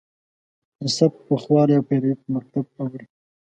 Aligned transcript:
د 0.79 0.81
سبک 0.97 1.13
پوخوالی 1.27 1.73
او 1.77 1.83
پیروي 1.89 2.13
په 2.21 2.27
مکتب 2.35 2.65
اوړي. 2.79 3.05